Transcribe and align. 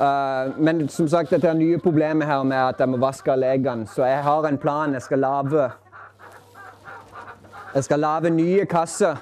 Eh, 0.00 0.52
men 0.58 0.88
som 0.88 1.08
sagt, 1.08 1.30
dette 1.30 1.48
er 1.48 1.58
nye 1.58 1.78
problemet 1.78 2.26
her 2.26 2.42
med 2.42 2.58
at 2.58 2.80
jeg 2.82 2.90
må 2.90 2.98
vaske 3.02 3.30
alle 3.32 3.52
eggene. 3.54 3.86
Så 3.86 4.06
jeg 4.08 4.22
har 4.26 4.48
en 4.48 4.58
plan. 4.58 4.92
Jeg 4.92 5.02
skal 5.02 5.18
lage 5.18 5.70
Jeg 7.74 7.84
skal 7.84 7.98
lage 7.98 8.30
nye 8.30 8.66
kasser 8.70 9.16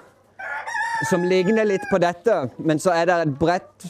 som 1.08 1.22
ligner 1.24 1.64
litt 1.64 1.84
på 1.90 1.98
dette, 1.98 2.34
men 2.58 2.78
så 2.78 2.92
er 2.94 3.06
det 3.08 3.14
et 3.22 3.38
bredt 3.38 3.86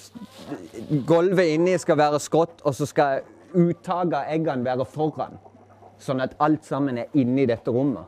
Gulvet 1.07 1.55
inni 1.57 1.75
skal 1.81 1.99
være 1.99 2.21
skrått, 2.21 2.61
og 2.65 2.75
så 2.77 2.87
skal 2.87 3.23
uttaket 3.53 4.15
av 4.17 4.31
eggene 4.33 4.65
være 4.65 4.87
foran. 4.89 5.39
Sånn 6.03 6.23
at 6.25 6.37
alt 6.43 6.65
sammen 6.65 6.99
er 7.03 7.11
inni 7.19 7.47
dette 7.49 7.73
rommet. 7.73 8.07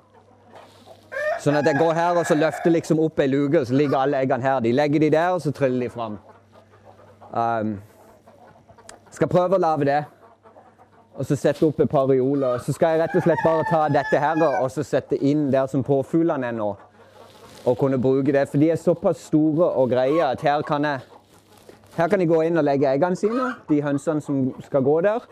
Sånn 1.41 1.57
at 1.59 1.67
jeg 1.69 1.79
går 1.81 1.93
her 1.97 2.21
og 2.21 2.27
så 2.29 2.37
løfter 2.37 2.73
liksom 2.73 3.01
opp 3.05 3.21
ei 3.21 3.29
luke, 3.29 3.61
og 3.61 3.69
så 3.69 3.77
ligger 3.77 3.99
alle 4.01 4.21
eggene 4.23 4.45
her. 4.47 4.61
De 4.65 4.73
legger 4.73 5.05
de 5.05 5.11
der, 5.15 5.35
og 5.37 5.43
så 5.45 5.53
triller 5.55 5.87
de 5.87 5.91
fram. 5.93 6.19
Um, 7.33 7.75
skal 9.15 9.31
prøve 9.31 9.57
å 9.57 9.63
lage 9.63 9.89
det. 9.89 10.03
Og 11.15 11.27
så 11.27 11.37
sette 11.39 11.63
opp 11.67 11.79
et 11.81 11.91
par 11.91 12.09
reoler. 12.11 12.59
Så 12.59 12.75
skal 12.75 12.95
jeg 12.95 13.05
rett 13.05 13.17
og 13.17 13.23
slett 13.23 13.43
bare 13.47 13.67
ta 13.71 13.85
dette 13.93 14.19
her 14.19 14.41
og 14.49 14.71
så 14.75 14.83
sette 14.83 15.19
inn 15.23 15.47
der 15.53 15.71
som 15.71 15.85
påfuglene 15.87 16.51
er 16.51 16.57
nå. 16.57 16.73
Og 17.65 17.79
kunne 17.79 18.01
bruke 18.03 18.35
det. 18.35 18.49
For 18.51 18.59
de 18.61 18.73
er 18.75 18.81
såpass 18.81 19.23
store 19.31 19.71
og 19.79 19.93
greie 19.95 20.27
at 20.27 20.43
her 20.43 20.63
kan 20.67 20.85
jeg 20.85 21.05
her 21.97 22.09
kan 22.09 22.19
de 22.19 22.27
gå 22.27 22.41
inn 22.43 22.59
og 22.59 22.65
legge 22.67 22.91
eggene 22.91 23.15
sine, 23.17 23.53
de 23.69 23.77
hønsene 23.83 24.23
som 24.23 24.39
skal 24.67 24.83
gå 24.83 24.97
der. 25.07 25.23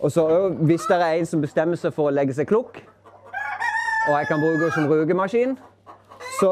Og 0.00 0.12
så 0.12 0.24
hvis 0.60 0.84
det 0.88 0.98
er 1.00 1.16
en 1.16 1.28
som 1.28 1.40
bestemmer 1.40 1.80
seg 1.80 1.94
for 1.96 2.10
å 2.10 2.12
legge 2.12 2.36
seg 2.36 2.48
klukk, 2.48 2.82
og 4.08 4.12
jeg 4.18 4.28
kan 4.28 4.42
bruke 4.42 4.58
henne 4.58 4.74
som 4.74 4.88
rugemaskin, 4.90 5.56
så 6.40 6.50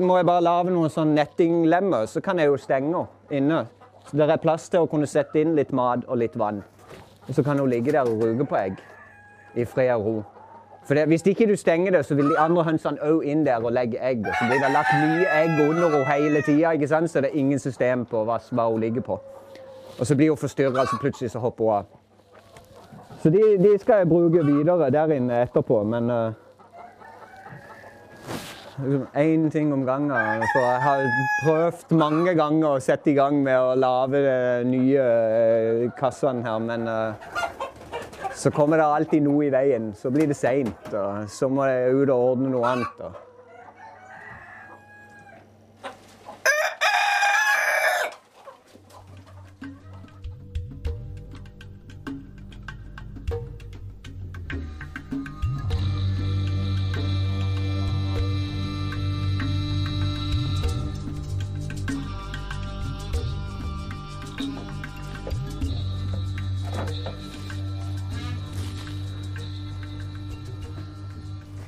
må 0.00 0.18
jeg 0.18 0.28
bare 0.28 0.44
lage 0.44 0.72
noen 0.72 0.92
sånn 0.92 1.14
nettinglemmer, 1.16 2.04
så 2.08 2.20
kan 2.24 2.40
jeg 2.40 2.50
jo 2.50 2.60
stenge 2.60 2.92
henne 2.92 3.40
inne. 3.40 3.64
Så 4.06 4.16
det 4.16 4.30
er 4.30 4.36
plass 4.42 4.68
til 4.68 4.84
å 4.84 4.90
kunne 4.90 5.06
sette 5.06 5.40
inn 5.40 5.56
litt 5.56 5.72
mat 5.74 6.04
og 6.06 6.18
litt 6.18 6.38
vann. 6.38 6.62
Og 7.26 7.34
så 7.34 7.42
kan 7.42 7.58
hun 7.58 7.70
ligge 7.70 7.92
der 7.92 8.06
og 8.06 8.22
ruge 8.22 8.46
på 8.46 8.56
egg 8.56 8.80
i 9.56 9.64
fred 9.64 9.94
og 9.96 10.06
ro. 10.06 10.16
For 10.86 10.94
det, 10.94 11.06
Hvis 11.06 11.26
ikke 11.26 11.46
du 11.46 11.56
stenger 11.56 11.90
det, 11.90 12.06
så 12.06 12.14
vil 12.14 12.28
de 12.30 12.38
andre 12.38 12.62
hønsene 12.64 13.02
òg 13.02 13.24
inn 13.26 13.46
der 13.46 13.64
og 13.64 13.72
legge 13.72 13.98
egg. 13.98 14.22
Og 14.22 14.34
så 14.38 14.46
blir 14.46 14.62
det 14.62 14.70
lagt 14.70 14.94
nye 14.94 15.26
egg 15.42 15.68
under 15.68 15.88
henne 15.88 16.12
hele 16.12 16.42
tida, 16.42 17.06
så 17.06 17.20
det 17.20 17.30
er 17.32 17.38
ingen 17.38 17.58
system 17.58 18.04
på 18.04 18.22
hva, 18.24 18.38
hva 18.50 18.68
hun 18.70 18.80
ligger 18.80 19.00
på. 19.00 19.20
Og 19.98 20.06
så 20.06 20.16
blir 20.16 20.28
hun 20.28 20.36
forstyrra, 20.36 20.86
så 20.86 20.98
plutselig 21.00 21.30
så 21.30 21.38
hopper 21.38 21.64
hun 21.64 21.74
av. 21.74 21.84
Så 23.22 23.30
de, 23.30 23.42
de, 23.58 23.78
skal 23.78 23.94
jeg 23.94 24.08
bruke 24.08 24.44
videre 24.46 24.90
der 24.90 25.12
inne 25.12 25.42
etterpå, 25.42 25.82
men 25.82 26.10
uh, 26.10 26.32
Én 29.16 29.50
ting 29.50 29.72
om 29.72 29.84
gangen. 29.86 30.42
For 30.52 30.60
jeg 30.60 30.80
har 30.82 31.04
prøvd 31.44 31.94
mange 31.96 32.34
ganger 32.36 32.76
å 32.76 32.82
sette 32.84 33.10
i 33.10 33.16
gang 33.16 33.38
med 33.44 33.56
å 33.56 33.74
lage 33.78 34.20
de 34.20 34.68
nye 34.68 35.04
eh, 35.04 35.84
kassene 35.96 36.44
her, 36.44 36.58
men 36.60 36.84
uh, 36.84 37.14
så 38.36 38.52
kommer 38.52 38.76
det 38.76 38.88
alltid 38.98 39.24
noe 39.24 39.46
i 39.46 39.52
veien. 39.54 39.94
Så 39.96 40.12
blir 40.12 40.28
det 40.28 40.36
seint, 40.36 40.92
og 40.92 41.24
så 41.32 41.48
må 41.48 41.64
jeg 41.70 41.94
ut 41.96 42.10
og 42.10 42.34
ordne 42.34 42.52
noe 42.52 42.74
annet. 42.74 43.25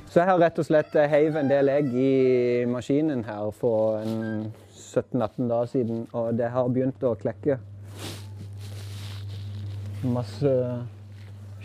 Så 0.09 0.23
jeg 0.23 0.25
har 0.25 0.39
rett 0.41 0.57
og 0.57 0.65
slett 0.65 0.95
eh, 0.97 1.05
heiv 1.05 1.35
en 1.37 1.49
del 1.51 1.69
egg 1.69 1.91
i 1.93 2.13
maskinen 2.65 3.19
her 3.27 3.51
for 3.53 4.01
17-18 4.01 5.49
dager 5.51 5.67
siden, 5.69 6.07
og 6.17 6.31
det 6.33 6.47
har 6.49 6.71
begynt 6.73 7.03
å 7.05 7.11
klekke 7.19 7.59
masse 10.09 10.53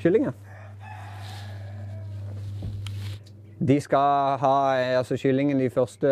kyllinger. 0.03 0.35
De 3.65 3.79
skal 3.81 4.37
ha 4.43 4.59
altså 4.99 5.17
kyllingen 5.17 5.63
de 5.63 5.71
første, 5.73 6.11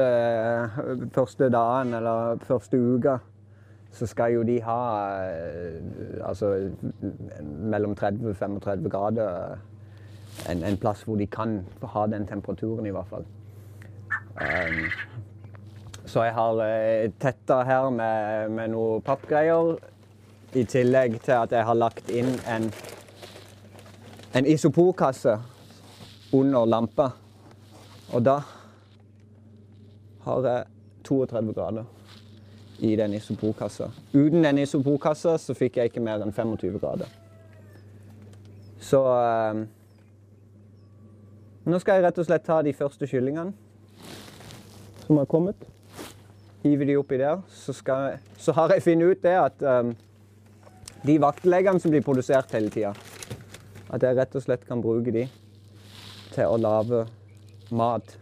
første 1.12 1.50
dagene, 1.53 2.00
eller 2.00 2.41
første 2.49 2.81
uka, 2.81 3.19
så 3.93 4.09
skal 4.09 4.38
jo 4.38 4.47
de 4.49 4.56
ha 4.64 4.78
eh, 5.26 6.25
altså 6.25 6.54
mellom 7.44 7.93
30 7.99 8.32
og 8.32 8.41
35 8.41 8.88
grader 8.88 9.60
en, 10.48 10.62
en, 10.65 10.76
plass 10.76 11.04
hvor 11.06 11.16
de 11.16 11.26
kan 11.26 11.60
ha 11.94 12.06
den 12.06 12.26
temperaturen, 12.26 12.87
i 12.87 12.91
hvert 12.94 13.09
fall. 13.10 13.25
Um, 14.32 14.84
så 16.06 16.25
jeg 16.26 16.34
har 16.34 16.60
uh, 16.60 17.12
tetta 17.20 17.62
her 17.69 17.91
med, 17.91 18.48
med 18.50 18.72
noe 18.75 19.00
pappgreier. 19.04 19.76
I 20.53 20.65
tillegg 20.69 21.16
til 21.25 21.32
at 21.32 21.53
jeg 21.53 21.65
har 21.65 21.78
lagt 21.78 22.10
inn 22.12 22.34
en, 22.50 22.69
en 24.37 24.48
isoporkasse 24.48 25.38
under 26.37 26.66
lampa. 26.69 27.09
Og 28.12 28.25
da 28.25 28.41
har 30.26 30.49
jeg 30.49 30.64
32 31.09 31.54
grader 31.56 31.84
i 32.82 32.97
den 32.97 33.14
isoporkassa. 33.14 33.88
Uten 34.12 34.44
den 34.44 34.59
isoporkassa 34.59 35.37
så 35.38 35.54
fikk 35.54 35.78
jeg 35.78 35.93
ikke 35.93 36.03
mer 36.04 36.22
enn 36.25 36.34
25 36.34 36.81
grader. 36.82 37.09
Så 38.82 39.00
uh, 39.06 39.62
nå 41.65 41.78
skal 41.78 41.99
jeg 41.99 42.06
rett 42.09 42.19
og 42.19 42.27
slett 42.27 42.47
ta 42.47 42.59
de 42.67 42.73
første 42.75 43.06
kyllingene 43.06 43.53
som 45.05 45.21
har 45.21 45.28
kommet. 45.31 45.69
Hive 46.62 46.87
de 46.89 46.97
oppi 46.99 47.19
der. 47.21 47.43
Så, 47.50 47.75
jeg, 47.87 48.19
så 48.39 48.55
har 48.56 48.75
jeg 48.75 48.83
funnet 48.83 49.12
ut 49.12 49.23
det 49.23 49.34
at 49.39 49.62
um, 49.62 49.93
de 51.06 51.19
vaktleggene 51.23 51.83
som 51.83 51.91
blir 51.91 52.05
produsert 52.06 52.55
hele 52.55 52.71
tida, 52.71 52.93
at 53.93 54.03
jeg 54.03 54.19
rett 54.19 54.34
og 54.39 54.45
slett 54.45 54.67
kan 54.67 54.83
bruke 54.83 55.15
de 55.15 55.27
til 56.33 56.49
å 56.49 56.59
lage 56.59 57.05
mat 57.75 58.17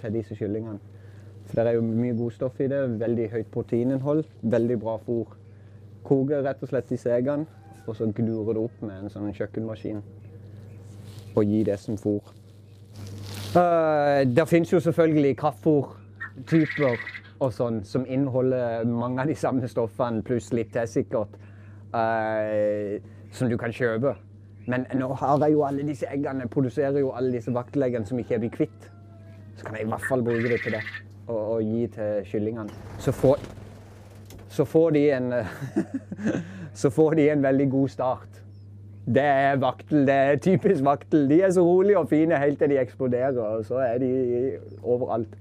til 0.00 0.16
disse 0.18 0.36
kyllingene. 0.36 0.80
For 1.48 1.60
det 1.60 1.70
er 1.70 1.78
jo 1.78 1.86
mye 1.86 2.16
godstoff 2.18 2.60
i 2.64 2.68
det. 2.68 2.82
Veldig 3.00 3.30
høyt 3.32 3.50
proteininnhold. 3.52 4.24
Veldig 4.42 4.78
bra 4.80 4.96
fôr. 5.06 5.36
Koker 6.04 6.44
rett 6.44 6.62
og 6.64 6.72
slett 6.72 6.90
disse 6.90 7.12
eggene, 7.14 7.46
og 7.86 7.96
så 7.96 8.08
gnurer 8.12 8.56
det 8.56 8.64
opp 8.64 8.80
med 8.84 8.96
en 9.04 9.12
sånn 9.12 9.32
kjøkkenmaskin. 9.36 10.02
Og 11.34 11.44
gir 11.48 11.68
det 11.68 11.78
som 11.80 11.96
fôr. 12.00 12.43
Uh, 13.54 14.24
det 14.26 14.48
finnes 14.50 14.72
jo 14.72 14.80
selvfølgelig 14.82 15.36
kraftfôrtyper 15.38 16.96
og 17.44 17.52
sånn 17.54 17.82
som 17.86 18.06
inneholder 18.06 18.82
mange 18.88 19.22
av 19.22 19.30
de 19.30 19.36
samme 19.38 19.68
stoffene, 19.70 20.24
pluss 20.26 20.48
litt 20.56 20.72
til 20.74 20.88
sikkert, 20.90 21.36
uh, 21.94 22.98
som 23.34 23.50
du 23.50 23.56
kan 23.60 23.74
kjøpe. 23.74 24.16
Men 24.66 24.86
nå 24.98 25.10
har 25.20 25.38
jeg 25.44 25.54
jo 25.54 25.62
alle 25.66 25.86
disse 25.86 26.08
eggene, 26.10 26.48
produserer 26.50 26.98
jo 27.02 27.12
alle 27.14 27.34
disse 27.36 27.52
vaktleggene 27.54 28.08
som 28.08 28.18
ikke 28.18 28.38
er 28.38 28.42
blitt 28.42 28.56
kvitt. 28.56 28.90
Så 29.54 29.68
kan 29.68 29.78
jeg 29.78 29.86
i 29.86 29.92
hvert 29.92 30.08
fall 30.08 30.24
bruke 30.26 30.50
det 30.50 30.58
til 30.64 30.74
det, 30.74 30.82
og, 31.28 31.38
og 31.38 31.62
gi 31.62 31.86
til 31.94 32.26
kyllingene. 32.32 32.82
Så 32.98 33.14
får, 33.14 33.44
så 34.50 34.66
får 34.66 34.96
de 34.98 35.08
en 35.14 35.32
Så 36.74 36.90
får 36.90 37.14
de 37.14 37.28
en 37.30 37.42
veldig 37.42 37.70
god 37.70 37.88
start. 37.88 38.40
Det 39.04 39.22
er 39.22 39.56
vaktel. 39.60 40.06
Det 40.08 40.14
er 40.14 40.38
typisk 40.40 40.84
vaktel. 40.84 41.26
De 41.28 41.40
er 41.42 41.50
så 41.52 41.64
rolige 41.64 41.98
og 41.98 42.08
fine 42.08 42.38
helt 42.40 42.58
til 42.58 42.72
de 42.72 42.80
eksploderer, 42.80 43.38
og 43.38 43.64
så 43.68 43.82
er 43.84 43.98
de 44.00 44.12
overalt. 44.82 45.34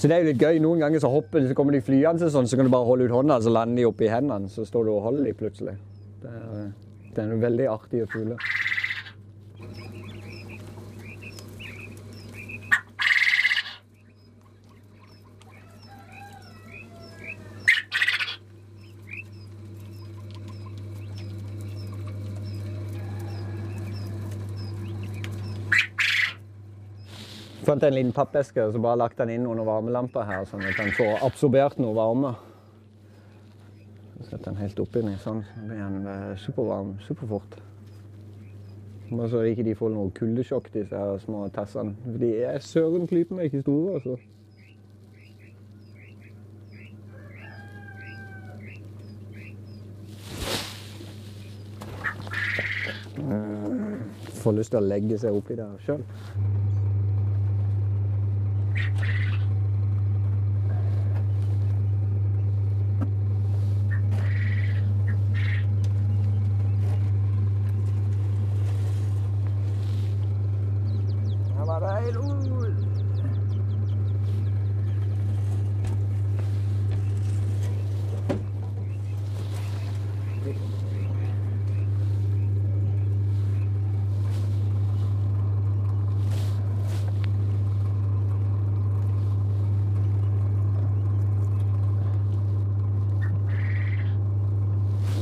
Så 0.00 0.08
det 0.08 0.16
er 0.16 0.22
jo 0.22 0.30
litt 0.30 0.40
gøy. 0.40 0.60
Noen 0.64 0.80
ganger 0.80 1.02
så 1.02 1.10
hopper 1.12 1.44
så 1.44 1.54
kommer 1.56 1.74
de 1.76 1.82
flyende 1.84 2.30
sånn, 2.32 2.46
så 2.48 2.56
kan 2.56 2.64
du 2.64 2.72
bare 2.72 2.88
holde 2.88 3.10
ut 3.10 3.12
hånda, 3.12 3.40
så 3.44 3.52
lander 3.52 3.82
de 3.82 3.88
oppi 3.90 4.08
hendene. 4.08 4.48
Så 4.48 4.64
står 4.64 4.86
du 4.86 4.94
og 4.94 5.02
holder 5.10 5.26
de 5.28 5.34
plutselig. 5.36 5.76
Det 6.22 6.30
er, 6.30 6.70
det 7.16 7.24
er 7.26 7.42
veldig 7.42 7.66
artige 7.68 8.06
fugler. 8.08 8.40
fant 27.70 27.82
en 27.86 27.94
liten 27.94 28.14
pappeske 28.14 28.62
og 28.66 28.74
så 28.74 28.82
bare 28.82 28.98
lagt 28.98 29.18
den 29.20 29.30
inn 29.30 29.46
under 29.46 29.66
varmelampa 29.68 30.24
her, 30.26 30.46
sånn 30.48 30.64
at 30.66 30.78
den 30.80 30.90
får 30.96 31.20
absorbert 31.26 31.78
noe 31.78 31.94
varme. 31.94 32.32
Så 34.16 34.32
setter 34.32 34.50
den 34.50 34.58
helt 34.60 34.80
oppi 34.82 35.02
den, 35.04 35.18
sånn. 35.22 35.44
Så 35.54 35.66
blir 35.68 35.78
den 35.78 36.08
eh, 36.10 36.32
supervarm 36.42 36.96
superfort. 37.06 37.54
Men 39.10 39.30
så 39.30 39.44
ikke 39.46 39.64
de 39.66 39.76
får 39.78 39.94
noe 39.94 40.10
kuldesjokk, 40.14 40.68
disse 40.74 40.98
her 40.98 41.22
små 41.22 41.46
tassene. 41.54 41.94
For 42.04 42.18
de 42.22 42.32
er 42.50 42.60
søren 42.62 43.08
klype 43.10 43.38
meg 43.38 43.50
ikke 43.50 43.62
store, 43.62 44.00
altså. 44.00 44.18
Eh, 53.20 54.34
får 54.42 54.58
lyst 54.58 54.74
til 54.74 54.82
å 54.82 54.88
legge 54.90 55.22
seg 55.22 55.38
oppi 55.38 55.58
der 55.58 55.78
sjøl. 55.86 56.02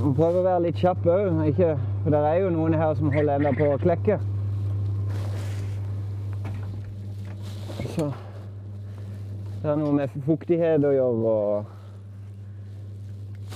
Må 0.09 0.15
prøve 0.17 0.41
å 0.41 0.45
være 0.47 0.63
litt 0.65 0.79
kjapp 0.81 1.03
òg, 1.05 1.59
for 2.01 2.15
det 2.15 2.21
er 2.25 2.39
jo 2.41 2.53
noen 2.55 2.73
her 2.81 2.95
som 2.97 3.11
holder 3.13 3.35
enda 3.37 3.51
på 3.53 3.67
å 3.69 3.81
klekke. 3.83 4.17
Så 7.93 8.07
det 9.59 9.69
er 9.69 9.77
noe 9.77 9.93
med 9.99 10.15
fuktighet 10.25 10.87
å 10.89 10.95
gjøre 10.95 11.35
og 11.35 11.75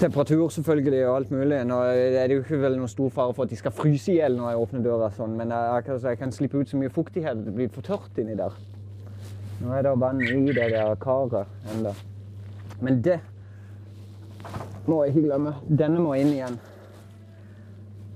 temperatur 0.02 0.52
selvfølgelig 0.52 1.00
og 1.06 1.14
alt 1.14 1.32
mulig. 1.32 1.62
Nå 1.70 1.80
er 1.88 2.20
det 2.20 2.36
jo 2.36 2.44
ikke 2.44 2.60
vel 2.66 2.76
noen 2.82 2.92
stor 2.92 3.08
fare 3.16 3.32
for 3.32 3.48
at 3.48 3.54
de 3.54 3.60
skal 3.62 3.72
fryse 3.72 4.12
i 4.12 4.18
hjel 4.18 4.36
når 4.36 4.52
jeg 4.52 4.62
åpner 4.66 4.86
døra 4.90 5.08
sånn, 5.16 5.40
men 5.40 5.56
jeg, 5.56 5.88
altså, 5.88 6.10
jeg 6.10 6.20
kan 6.20 6.36
slippe 6.36 6.60
ut 6.60 6.68
så 6.68 6.82
mye 6.82 6.92
fuktighet 6.92 7.32
at 7.32 7.44
det 7.48 7.56
blir 7.56 7.72
for 7.72 7.88
tørt 7.88 8.20
inni 8.20 8.36
der. 8.36 8.60
Nå 9.62 9.72
er 9.72 9.88
det 9.88 9.96
vann 10.04 10.20
i 10.20 10.52
det 10.52 10.68
der 10.76 11.00
karet 11.00 11.48
ennå. 11.72 11.96
Men 12.84 13.00
det 13.00 13.22
må 14.86 15.02
jeg 15.04 15.14
ikke 15.14 15.28
glemme. 15.28 15.54
Denne 15.68 16.02
må 16.02 16.14
inn 16.18 16.32
igjen. 16.32 16.60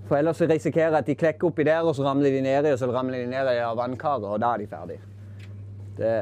For 0.07 0.19
ellers 0.21 0.41
risikerer 0.41 0.93
jeg 0.93 1.01
at 1.01 1.09
de 1.09 1.19
klekker 1.19 1.49
oppi 1.49 1.67
der, 1.67 1.83
og 1.83 1.97
så 1.99 2.07
ramler 2.07 2.31
de 2.31 2.41
nedi, 2.45 2.73
og 2.73 2.79
så 2.79 2.87
ramler 2.95 3.25
de 3.25 3.31
ned 3.31 3.51
i 3.51 3.63
vannkaret, 3.79 4.25
og 4.25 4.41
da 4.41 4.53
er 4.55 4.63
de 4.63 4.67
ferdige. 4.71 5.01
Det, 5.97 6.13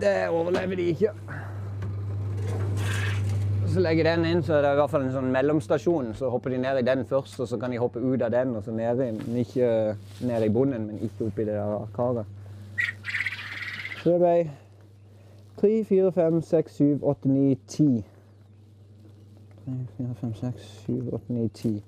det 0.00 0.12
overlever 0.28 0.78
de 0.78 0.90
ikke. 0.92 1.14
Så 3.68 3.82
legger 3.84 4.06
jeg 4.06 4.18
den 4.18 4.26
inn, 4.30 4.42
så 4.42 4.54
er 4.54 4.62
det 4.64 4.70
i 4.72 4.78
hvert 4.78 4.90
fall 4.90 5.02
en 5.04 5.12
sånn 5.12 5.32
mellomstasjon. 5.34 6.14
Så 6.16 6.30
hopper 6.32 6.54
de 6.54 6.60
ned 6.62 6.78
i 6.80 6.86
den 6.86 7.02
først, 7.08 7.40
og 7.42 7.50
så 7.50 7.58
kan 7.60 7.74
de 7.74 7.80
hoppe 7.82 8.00
ut 8.00 8.22
av 8.22 8.30
den, 8.32 8.54
og 8.56 8.64
så 8.64 8.72
ned 8.72 9.02
i, 9.04 9.10
ikke 9.42 9.72
ned 10.24 10.46
i 10.46 10.52
bunnen, 10.54 10.86
men 10.88 11.02
ikke 11.04 11.28
oppi 11.28 11.44
det 11.48 11.58
der 11.58 11.90
karet. 11.96 12.36
Så 13.98 14.14
det 14.14 14.20
ble 14.22 14.36
3, 15.58 15.72
4, 15.90 16.12
5, 16.14 16.40
6, 16.48 16.78
7, 16.78 16.98
8, 17.02 17.28
9, 17.34 17.58
10. 17.66 17.90
3, 19.68 19.86
4, 19.96 20.14
5, 20.20 20.34
6, 20.34 20.54
7, 20.86 21.10
8, 21.12 21.24
9, 21.28 21.48
10. 21.54 21.82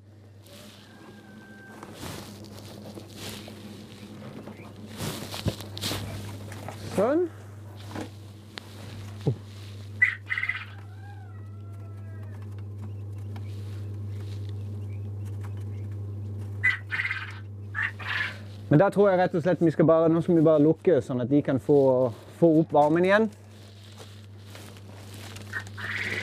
Sånn. 6.97 7.29
Men 18.71 18.79
da 18.79 18.91
tror 18.93 19.09
jeg 19.09 19.19
rett 19.19 19.35
og 19.35 19.43
slett 19.43 19.62
vi 19.65 19.71
skal 19.73 19.87
bare, 19.88 20.11
nå 20.12 20.21
skal 20.23 20.37
vi 20.37 20.44
bare 20.47 20.62
lukke, 20.62 21.00
sånn 21.03 21.25
at 21.25 21.31
de 21.33 21.41
kan 21.43 21.59
få, 21.59 22.12
få 22.38 22.53
opp 22.61 22.76
varmen 22.76 23.09
igjen. 23.09 23.31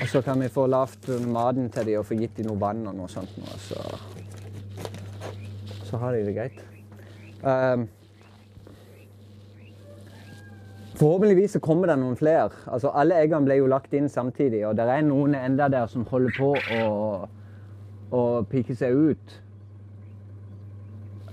Og 0.01 0.07
så 0.07 0.21
kan 0.21 0.41
vi 0.41 0.49
få 0.53 0.67
lavt 0.69 1.09
maten 1.25 1.69
til 1.73 1.85
dem 1.89 1.99
og 1.99 2.05
få 2.05 2.17
gitt 2.19 2.37
dem 2.37 2.51
noe 2.51 2.59
vann 2.61 2.85
og 2.89 2.95
noe 2.99 3.09
sånt. 3.09 3.33
Noe, 3.41 3.55
så, 3.61 3.81
så 5.89 6.01
har 6.01 6.13
de 6.13 6.25
det 6.27 6.35
greit. 6.35 6.59
Um, 7.41 7.87
forhåpentligvis 10.97 11.57
kommer 11.65 11.89
det 11.89 11.97
noen 12.01 12.17
flere. 12.19 12.51
Altså, 12.65 12.93
alle 12.93 13.17
eggene 13.23 13.49
ble 13.49 13.57
jo 13.57 13.71
lagt 13.73 13.93
inn 13.97 14.09
samtidig, 14.09 14.63
og 14.69 14.77
det 14.77 14.85
er 14.85 15.03
noen 15.07 15.35
enda 15.37 15.69
der 15.73 15.89
som 15.89 16.05
holder 16.09 16.37
på 16.37 16.53
å, 16.77 16.85
å 18.13 18.23
pike 18.53 18.77
seg 18.77 18.93
ut. 18.93 19.37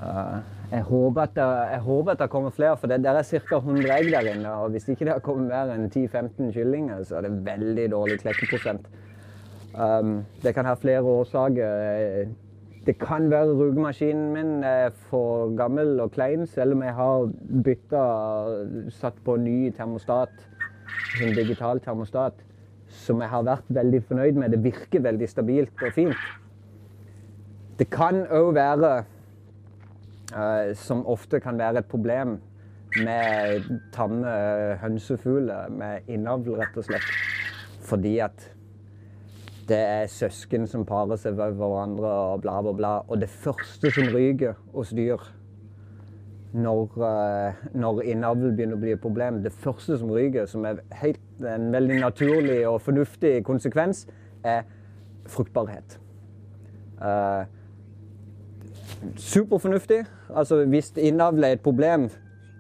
Uh, 0.01 0.41
jeg, 0.71 0.83
håper 0.83 1.23
at 1.23 1.35
det, 1.37 1.49
jeg 1.73 1.81
håper 1.85 2.13
at 2.13 2.19
det 2.19 2.31
kommer 2.31 2.51
flere, 2.51 2.77
for 2.77 2.91
det 2.91 3.03
der 3.05 3.19
er 3.19 3.23
ca. 3.23 3.57
100 3.57 3.91
egg 3.99 4.13
der 4.13 4.31
inne. 4.35 4.53
Og 4.53 4.71
hvis 4.71 4.89
ikke 4.89 5.05
det 5.05 5.13
har 5.13 5.25
kommet 5.25 5.49
mer 5.49 5.73
enn 5.75 5.91
10-15 5.91 6.53
kyllinger, 6.55 7.03
så 7.05 7.19
er 7.19 7.29
det 7.29 7.45
veldig 7.47 7.91
dårlig 7.93 8.21
klekkeprosent. 8.23 8.89
Um, 9.75 10.25
det 10.43 10.55
kan 10.55 10.65
ha 10.65 10.75
flere 10.79 11.03
årsaker. 11.03 12.29
Det 12.87 12.99
kan 13.01 13.31
være 13.31 13.55
rugemaskinen 13.57 14.33
min 14.33 14.65
er 14.65 14.91
for 15.09 15.57
gammel 15.57 16.01
og 16.01 16.13
klein, 16.13 16.47
selv 16.47 16.77
om 16.77 16.83
jeg 16.85 16.95
har 16.95 17.31
bytta 17.65 18.03
satt 18.93 19.17
på 19.25 19.37
ny 19.41 19.71
termostat, 19.77 20.35
en 21.25 21.33
digital 21.35 21.81
termostat, 21.81 22.45
som 22.89 23.23
jeg 23.25 23.33
har 23.33 23.47
vært 23.47 23.73
veldig 23.73 24.03
fornøyd 24.09 24.39
med. 24.39 24.53
Det 24.53 24.65
virker 24.65 25.01
veldig 25.01 25.29
stabilt 25.29 25.83
og 25.83 25.97
fint. 25.97 26.29
Det 27.79 27.89
kan 27.91 28.23
òg 28.31 28.53
være 28.55 28.93
som 30.81 31.03
ofte 31.07 31.39
kan 31.45 31.59
være 31.61 31.83
et 31.83 31.89
problem 31.91 32.39
med 32.97 33.67
tamme 33.93 34.31
hønsefugler 34.81 35.71
med 35.75 36.09
innavl, 36.09 36.57
rett 36.59 36.77
og 36.79 36.87
slett. 36.87 37.09
Fordi 37.85 38.19
at 38.25 38.51
det 39.69 39.79
er 39.81 40.11
søsken 40.13 40.67
som 40.69 40.85
parer 40.89 41.19
seg 41.21 41.39
over 41.39 41.57
hverandre 41.59 42.11
og 42.11 42.43
bla, 42.45 42.59
bla, 42.63 42.75
bla. 42.77 42.93
Og 43.09 43.21
det 43.21 43.31
første 43.33 43.91
som 43.95 44.11
ryker 44.15 44.59
hos 44.75 44.93
dyr 44.97 45.23
når, 46.55 46.93
uh, 47.03 47.65
når 47.75 48.05
innavl 48.13 48.53
begynner 48.55 48.79
å 48.79 48.83
bli 48.85 48.93
et 48.95 49.03
problem, 49.03 49.41
det 49.43 49.53
første 49.65 49.99
som 49.99 50.13
ryker, 50.15 50.47
som 50.47 50.67
er 50.69 50.85
helt, 51.01 51.23
en 51.43 51.73
veldig 51.75 51.99
naturlig 52.05 52.61
og 52.69 52.79
fornuftig 52.85 53.41
konsekvens, 53.47 54.05
er 54.47 54.63
fruktbarhet. 55.27 55.99
Uh, 57.01 57.43
superfornuftig. 59.17 60.05
Altså, 60.35 60.65
hvis 60.65 60.93
innavl 60.97 61.45
er 61.45 61.57
et 61.59 61.65
problem, 61.65 62.09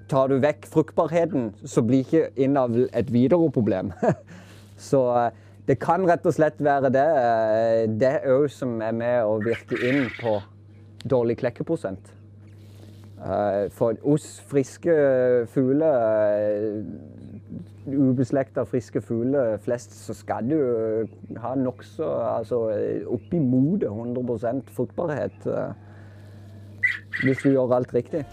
tar 0.08 0.28
du 0.28 0.38
vekk 0.42 0.66
fruktbarheten, 0.72 1.52
så 1.64 1.82
blir 1.82 2.04
ikke 2.04 2.28
innavl 2.36 2.88
et 2.94 3.12
videre 3.12 3.50
problem. 3.50 3.92
så 4.90 5.04
eh, 5.16 5.30
det 5.68 5.78
kan 5.80 6.04
rett 6.08 6.26
og 6.28 6.34
slett 6.36 6.58
være 6.60 6.90
det. 6.92 7.06
eh, 7.20 7.84
Det 8.00 8.18
òg 8.28 8.50
som 8.52 8.80
er 8.84 8.92
med 8.92 9.24
å 9.24 9.38
virke 9.40 9.78
inn 9.88 10.10
på 10.20 10.36
dårlig 11.08 11.38
klekkeprosent. 11.40 12.12
Eh, 13.24 13.70
For 13.72 13.96
hos 14.04 14.40
friske 14.50 14.92
fugler, 15.54 16.84
ubeslekta 17.86 18.64
friske 18.68 19.00
fugler 19.04 19.56
flest, 19.64 19.92
så 19.92 20.14
skal 20.16 20.48
du 20.48 21.08
ha 21.40 21.54
nokså 21.56 22.06
altså 22.36 22.60
oppimot 23.12 23.84
100% 23.88 24.70
fruktbarhet 24.72 25.48
hvis 27.22 27.38
du 27.44 27.50
gjør 27.50 27.76
alt 27.76 27.94
riktig. 27.94 28.24